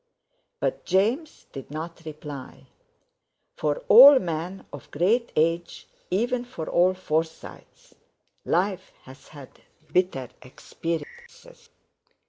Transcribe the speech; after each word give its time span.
But 0.59 0.83
James 0.83 1.45
did 1.53 1.69
not 1.69 2.03
reply. 2.07 2.65
For 3.55 3.83
all 3.87 4.17
men 4.17 4.65
of 4.73 4.89
great 4.89 5.31
age, 5.35 5.85
even 6.09 6.43
for 6.43 6.67
all 6.67 6.95
Forsytes, 6.95 7.93
life 8.43 8.93
has 9.03 9.27
had 9.27 9.61
bitter 9.93 10.29
experiences. 10.41 11.69